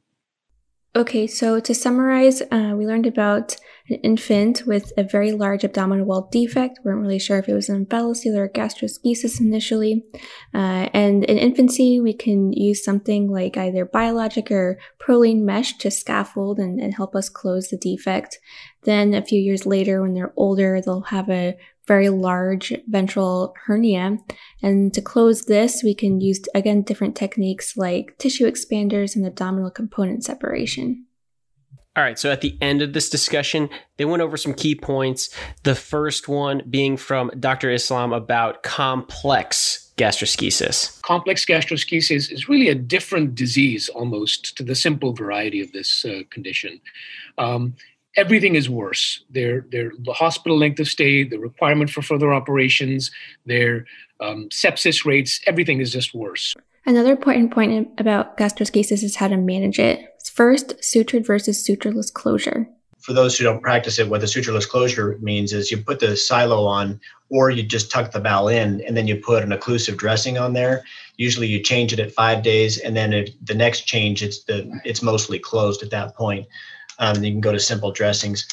Okay, 0.96 1.26
so 1.26 1.60
to 1.60 1.74
summarize, 1.74 2.40
uh, 2.50 2.74
we 2.76 2.86
learned 2.86 3.06
about 3.06 3.56
an 3.90 3.96
infant 3.96 4.62
with 4.66 4.92
a 4.96 5.02
very 5.02 5.32
large 5.32 5.62
abdominal 5.62 6.06
wall 6.06 6.28
defect. 6.32 6.80
We 6.82 6.90
weren't 6.90 7.02
really 7.02 7.18
sure 7.18 7.38
if 7.38 7.48
it 7.48 7.54
was 7.54 7.68
an 7.68 7.84
omphalocele 7.84 8.36
or 8.36 8.48
gastroschisis 8.48 9.38
initially. 9.38 10.04
Uh, 10.54 10.88
and 10.94 11.24
in 11.24 11.38
infancy, 11.38 12.00
we 12.00 12.14
can 12.14 12.52
use 12.52 12.82
something 12.82 13.30
like 13.30 13.56
either 13.56 13.84
biologic 13.84 14.50
or 14.50 14.78
Prolene 14.98 15.42
mesh 15.42 15.76
to 15.78 15.90
scaffold 15.90 16.58
and, 16.58 16.80
and 16.80 16.94
help 16.94 17.14
us 17.14 17.28
close 17.28 17.68
the 17.68 17.76
defect. 17.76 18.38
Then 18.82 19.14
a 19.14 19.24
few 19.24 19.40
years 19.40 19.66
later, 19.66 20.02
when 20.02 20.14
they're 20.14 20.32
older, 20.36 20.80
they'll 20.80 21.02
have 21.02 21.28
a 21.28 21.56
very 21.88 22.10
large 22.10 22.72
ventral 22.86 23.54
hernia. 23.66 24.18
And 24.62 24.94
to 24.94 25.02
close 25.02 25.46
this, 25.46 25.82
we 25.82 25.94
can 25.94 26.20
use, 26.20 26.40
again, 26.54 26.82
different 26.82 27.16
techniques 27.16 27.76
like 27.76 28.16
tissue 28.18 28.48
expanders 28.48 29.16
and 29.16 29.26
abdominal 29.26 29.70
component 29.70 30.22
separation. 30.22 31.06
All 31.96 32.04
right, 32.04 32.18
so 32.18 32.30
at 32.30 32.42
the 32.42 32.56
end 32.60 32.80
of 32.80 32.92
this 32.92 33.10
discussion, 33.10 33.68
they 33.96 34.04
went 34.04 34.22
over 34.22 34.36
some 34.36 34.54
key 34.54 34.76
points. 34.76 35.34
The 35.64 35.74
first 35.74 36.28
one 36.28 36.62
being 36.70 36.96
from 36.96 37.32
Dr. 37.40 37.72
Islam 37.72 38.12
about 38.12 38.62
complex 38.62 39.92
gastroschisis. 39.96 41.02
Complex 41.02 41.44
gastroschisis 41.44 42.30
is 42.30 42.48
really 42.48 42.68
a 42.68 42.74
different 42.76 43.34
disease 43.34 43.88
almost 43.88 44.56
to 44.58 44.62
the 44.62 44.76
simple 44.76 45.12
variety 45.12 45.60
of 45.60 45.72
this 45.72 46.04
uh, 46.04 46.20
condition. 46.30 46.80
Um, 47.36 47.74
everything 48.16 48.54
is 48.54 48.68
worse. 48.68 49.22
Their 49.30 49.66
their 49.70 49.92
the 49.98 50.12
hospital 50.12 50.58
length 50.58 50.80
of 50.80 50.88
stay, 50.88 51.24
the 51.24 51.38
requirement 51.38 51.90
for 51.90 52.02
further 52.02 52.32
operations, 52.32 53.10
their 53.46 53.86
um, 54.20 54.48
sepsis 54.50 55.04
rates, 55.04 55.40
everything 55.46 55.80
is 55.80 55.92
just 55.92 56.14
worse. 56.14 56.54
Another 56.86 57.12
important 57.12 57.52
point 57.52 57.88
about 57.98 58.38
gastroschisis 58.38 59.02
is 59.02 59.16
how 59.16 59.28
to 59.28 59.36
manage 59.36 59.78
it. 59.78 60.14
First, 60.32 60.78
sutured 60.78 61.26
versus 61.26 61.66
sutureless 61.66 62.12
closure. 62.12 62.68
For 62.98 63.12
those 63.12 63.36
who 63.36 63.44
don't 63.44 63.62
practice 63.62 63.98
it, 63.98 64.08
what 64.08 64.20
the 64.20 64.26
sutureless 64.26 64.68
closure 64.68 65.18
means 65.20 65.52
is 65.52 65.70
you 65.70 65.78
put 65.78 66.00
the 66.00 66.16
silo 66.16 66.64
on, 66.64 67.00
or 67.28 67.50
you 67.50 67.62
just 67.62 67.90
tuck 67.90 68.12
the 68.12 68.20
bowel 68.20 68.48
in, 68.48 68.80
and 68.82 68.96
then 68.96 69.06
you 69.06 69.16
put 69.16 69.42
an 69.42 69.50
occlusive 69.50 69.96
dressing 69.96 70.38
on 70.38 70.52
there. 70.52 70.82
Usually, 71.16 71.46
you 71.46 71.62
change 71.62 71.92
it 71.92 72.00
at 72.00 72.12
five 72.12 72.42
days, 72.42 72.78
and 72.78 72.96
then 72.96 73.12
if 73.12 73.30
the 73.42 73.54
next 73.54 73.82
change, 73.82 74.22
it's 74.22 74.44
the 74.44 74.70
it's 74.84 75.02
mostly 75.02 75.38
closed 75.38 75.82
at 75.82 75.90
that 75.90 76.16
point. 76.16 76.46
Um, 76.98 77.22
you 77.22 77.32
can 77.32 77.40
go 77.40 77.52
to 77.52 77.60
simple 77.60 77.92
dressings. 77.92 78.46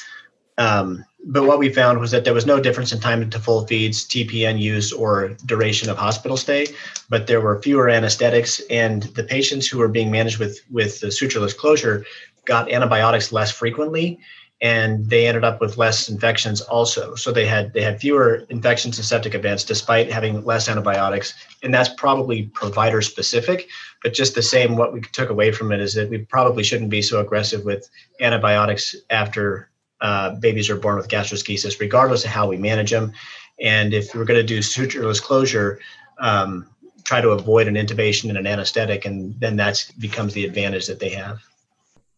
Um, 0.58 1.04
but 1.28 1.44
what 1.44 1.60
we 1.60 1.70
found 1.70 2.00
was 2.00 2.12
that 2.12 2.24
there 2.24 2.34
was 2.34 2.46
no 2.46 2.60
difference 2.60 2.92
in 2.92 3.00
time 3.00 3.28
to 3.30 3.40
full 3.40 3.66
feeds, 3.66 4.06
TPN 4.06 4.60
use, 4.60 4.94
or 4.94 5.30
duration 5.46 5.90
of 5.90 5.98
hospital 5.98 6.38
stay, 6.38 6.68
but 7.10 7.28
there 7.28 7.42
were 7.42 7.62
fewer 7.62 7.90
anesthetics, 7.90 8.62
and 8.70 9.04
the 9.04 9.24
patients 9.24 9.68
who 9.68 9.80
were 9.80 9.88
being 9.88 10.12
managed 10.12 10.38
with 10.38 10.60
with 10.70 11.00
the 11.00 11.08
sutureless 11.08 11.58
closure 11.58 12.06
got 12.46 12.72
antibiotics 12.72 13.32
less 13.32 13.52
frequently, 13.52 14.20
and 14.62 15.10
they 15.10 15.28
ended 15.28 15.44
up 15.44 15.60
with 15.60 15.78
less 15.78 16.08
infections 16.08 16.62
also. 16.62 17.16
So 17.16 17.32
they 17.32 17.46
had 17.46 17.74
they 17.74 17.82
had 17.82 18.00
fewer 18.00 18.46
infections 18.50 18.98
and 18.98 19.06
septic 19.06 19.36
events 19.36 19.64
despite 19.64 20.12
having 20.12 20.44
less 20.46 20.70
antibiotics, 20.70 21.34
and 21.62 21.74
that's 21.74 21.90
probably 21.90 22.44
provider 22.48 23.02
specific. 23.02 23.68
But 24.02 24.14
just 24.14 24.36
the 24.36 24.42
same, 24.42 24.78
what 24.78 24.94
we 24.94 25.02
took 25.02 25.30
away 25.30 25.52
from 25.52 25.72
it 25.72 25.82
is 25.82 25.94
that 25.96 26.10
we 26.10 26.20
probably 26.20 26.64
shouldn't 26.64 26.90
be 26.90 27.02
so 27.02 27.20
aggressive 27.20 27.66
with 27.66 27.90
antibiotics 28.22 28.96
after 29.10 29.70
uh, 30.02 30.36
babies 30.36 30.70
are 30.70 30.78
born 30.78 30.98
with 30.98 31.10
gastroschisis, 31.10 31.80
regardless 31.80 32.24
of 32.24 32.32
how 32.32 32.48
we 32.48 32.58
manage 32.58 32.92
them. 32.92 33.12
And 33.60 33.94
if 33.94 34.14
we're 34.14 34.26
going 34.26 34.40
to 34.40 34.44
do 34.46 34.60
sutureless 34.60 35.22
closure, 35.22 35.80
um, 36.20 36.68
try 37.04 37.22
to 37.22 37.30
avoid 37.30 37.68
an 37.68 37.76
intubation 37.76 38.30
and 38.30 38.38
an 38.38 38.48
anesthetic, 38.48 39.06
and 39.06 39.40
then 39.40 39.56
that 39.58 39.86
becomes 40.00 40.34
the 40.34 40.46
advantage 40.46 40.88
that 40.88 41.00
they 41.00 41.10
have. 41.10 41.42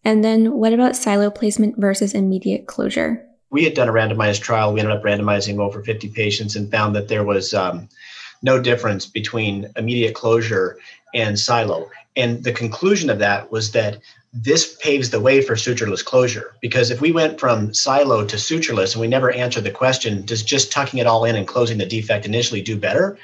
And 0.04 0.24
then 0.24 0.54
what 0.54 0.74
about 0.74 0.96
silo 0.96 1.30
placement 1.30 1.78
versus 1.78 2.14
immediate 2.14 2.68
closure? 2.68 3.26
We 3.50 3.64
had 3.64 3.74
done 3.74 3.90
a 3.90 3.94
randomized 3.94 4.42
trial. 4.42 4.74
We 4.74 4.80
ended 4.80 4.96
up 4.96 5.04
randomizing 5.04 5.60
over 5.60 5.84
50 5.84 6.10
patients 6.10 6.56
and 6.56 6.72
found 6.72 6.96
that 6.96 7.08
there 7.08 7.24
was 7.24 7.54
um, 7.54 7.88
no 8.42 8.62
difference 8.62 9.06
between 9.06 9.72
immediate 9.76 10.16
closure 10.16 10.78
and 11.14 11.40
silo. 11.40 11.90
And 12.16 12.44
the 12.44 12.52
conclusion 12.52 13.10
of 13.10 13.20
that 13.20 13.52
was 13.52 13.72
that 13.72 14.00
this 14.34 14.76
paves 14.76 15.10
the 15.10 15.20
way 15.20 15.42
for 15.42 15.56
sutureless 15.56 16.04
closure 16.04 16.54
because 16.62 16.92
if 16.92 17.02
we 17.02 17.12
went 17.12 17.40
from 17.40 17.74
silo 17.74 18.26
to 18.26 18.36
sutureless 18.36 18.94
and 18.94 19.02
we 19.02 19.08
never 19.08 19.32
answered 19.32 19.64
the 19.64 19.72
question 19.72 20.24
does 20.26 20.44
just 20.44 20.72
tucking 20.72 21.00
it 21.00 21.08
all 21.08 21.26
in 21.26 21.36
and 21.36 21.48
closing 21.48 21.78
the 21.78 21.86
defect 21.86 22.26
initially 22.26 22.62
do 22.62 22.78
better 22.78 23.18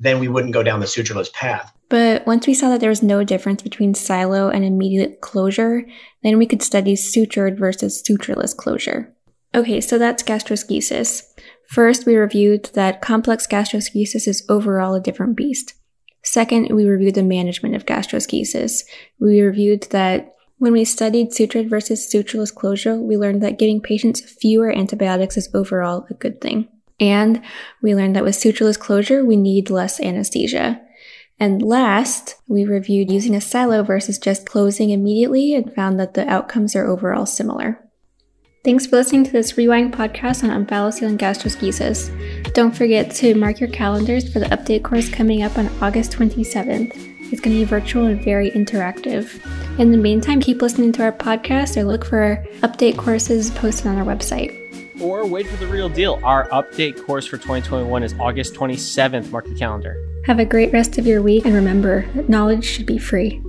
then 0.00 0.18
we 0.18 0.26
wouldn't 0.26 0.54
go 0.54 0.62
down 0.62 0.80
the 0.80 0.86
sutureless 0.86 1.32
path 1.32 1.72
but 1.88 2.26
once 2.26 2.46
we 2.46 2.54
saw 2.54 2.68
that 2.68 2.80
there 2.80 2.90
was 2.90 3.02
no 3.02 3.24
difference 3.24 3.62
between 3.62 3.94
silo 3.94 4.48
and 4.48 4.64
immediate 4.64 5.20
closure 5.20 5.84
then 6.22 6.38
we 6.38 6.46
could 6.46 6.62
study 6.62 6.94
sutured 6.94 7.58
versus 7.58 8.02
sutureless 8.02 8.56
closure 8.56 9.14
okay 9.54 9.80
so 9.80 9.98
that's 9.98 10.22
gastroschisis 10.22 11.22
first 11.68 12.06
we 12.06 12.16
reviewed 12.16 12.64
that 12.74 13.00
complex 13.00 13.46
gastroschisis 13.46 14.26
is 14.26 14.44
overall 14.48 14.94
a 14.94 15.00
different 15.00 15.36
beast 15.36 15.74
Second, 16.22 16.74
we 16.74 16.84
reviewed 16.84 17.14
the 17.14 17.22
management 17.22 17.74
of 17.74 17.86
gastroschisis. 17.86 18.84
We 19.18 19.40
reviewed 19.40 19.84
that 19.90 20.34
when 20.58 20.72
we 20.72 20.84
studied 20.84 21.30
sutured 21.30 21.70
versus 21.70 22.12
sutureless 22.12 22.54
closure, 22.54 22.96
we 22.96 23.16
learned 23.16 23.42
that 23.42 23.58
giving 23.58 23.80
patients 23.80 24.20
fewer 24.20 24.70
antibiotics 24.70 25.36
is 25.36 25.48
overall 25.54 26.06
a 26.10 26.14
good 26.14 26.40
thing. 26.40 26.68
And 27.00 27.42
we 27.80 27.94
learned 27.94 28.16
that 28.16 28.24
with 28.24 28.34
sutureless 28.34 28.78
closure, 28.78 29.24
we 29.24 29.36
need 29.36 29.70
less 29.70 30.00
anesthesia. 30.00 30.80
And 31.40 31.62
last, 31.62 32.34
we 32.48 32.64
reviewed 32.64 33.12
using 33.12 33.34
a 33.36 33.40
silo 33.40 33.82
versus 33.82 34.18
just 34.18 34.46
closing 34.46 34.90
immediately 34.90 35.54
and 35.54 35.72
found 35.72 35.98
that 36.00 36.14
the 36.14 36.28
outcomes 36.28 36.74
are 36.74 36.86
overall 36.86 37.26
similar. 37.26 37.84
Thanks 38.64 38.86
for 38.86 38.96
listening 38.96 39.24
to 39.24 39.30
this 39.30 39.56
Rewind 39.56 39.94
podcast 39.94 40.42
on 40.42 40.50
omphalocele 40.50 41.06
and 41.06 41.18
gastroschisis. 41.18 42.52
Don't 42.54 42.76
forget 42.76 43.14
to 43.16 43.34
mark 43.36 43.60
your 43.60 43.70
calendars 43.70 44.30
for 44.32 44.40
the 44.40 44.46
update 44.46 44.82
course 44.82 45.08
coming 45.08 45.42
up 45.42 45.56
on 45.56 45.68
August 45.80 46.12
27th. 46.12 46.92
It's 47.30 47.40
going 47.40 47.56
to 47.56 47.60
be 47.60 47.64
virtual 47.64 48.06
and 48.06 48.22
very 48.22 48.50
interactive. 48.50 49.40
In 49.78 49.92
the 49.92 49.96
meantime, 49.96 50.40
keep 50.40 50.60
listening 50.60 50.92
to 50.92 51.04
our 51.04 51.12
podcast 51.12 51.76
or 51.76 51.84
look 51.84 52.04
for 52.04 52.44
update 52.62 52.96
courses 52.96 53.50
posted 53.52 53.86
on 53.86 53.96
our 53.96 54.04
website 54.04 54.58
or 55.00 55.26
wait 55.26 55.46
for 55.46 55.56
the 55.56 55.66
real 55.66 55.88
deal. 55.88 56.20
Our 56.24 56.48
update 56.48 57.04
course 57.04 57.26
for 57.26 57.36
2021 57.36 58.02
is 58.02 58.14
August 58.18 58.54
27th. 58.54 59.30
Mark 59.30 59.46
your 59.46 59.56
calendar. 59.56 60.07
Have 60.26 60.38
a 60.38 60.44
great 60.44 60.72
rest 60.72 60.98
of 60.98 61.06
your 61.06 61.22
week 61.22 61.44
and 61.46 61.54
remember 61.54 62.06
that 62.14 62.28
knowledge 62.28 62.64
should 62.64 62.86
be 62.86 62.98
free. 62.98 63.42